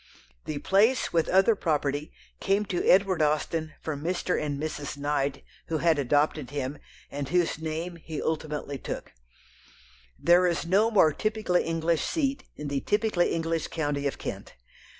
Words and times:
The 0.45 0.57
place, 0.57 1.13
with 1.13 1.29
other 1.29 1.53
property, 1.55 2.11
came 2.39 2.65
to 2.65 2.83
Edward 2.87 3.21
Austen 3.21 3.73
from 3.83 4.03
Mr. 4.03 4.41
and 4.43 4.59
Mrs. 4.59 4.97
Knight, 4.97 5.43
who 5.67 5.77
had 5.77 5.99
adopted 5.99 6.49
him, 6.49 6.79
and 7.11 7.29
whose 7.29 7.59
name 7.59 7.97
he 7.97 8.19
ultimately 8.19 8.79
took. 8.79 9.11
There 10.17 10.47
is 10.47 10.65
no 10.65 10.89
more 10.89 11.13
typically 11.13 11.65
English 11.65 12.03
seat 12.03 12.45
in 12.55 12.67
the 12.67 12.79
typically 12.81 13.31
English 13.31 13.67
county 13.67 14.07
of 14.07 14.17
Kent. 14.17 14.55